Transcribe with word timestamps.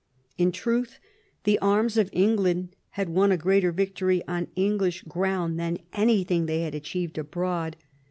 In 0.35 0.51
truth 0.51 0.99
the 1.43 1.59
arms 1.59 1.95
of 1.95 2.09
England 2.11 2.75
had 2.97 3.09
won 3.09 3.31
a 3.31 3.37
greater 3.37 3.71
vic 3.71 3.93
tory 3.93 4.25
on 4.27 4.47
English 4.55 5.03
ground 5.03 5.59
than 5.59 5.77
anything 5.93 6.47
they 6.47 6.61
had 6.63 6.73
achieved 6.73 7.19
abroad. 7.19 7.77